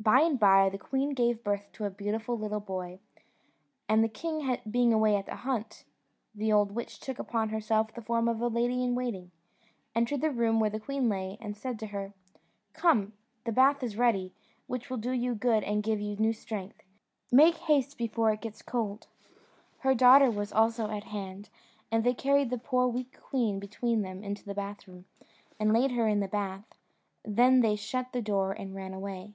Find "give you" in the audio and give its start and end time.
15.82-16.16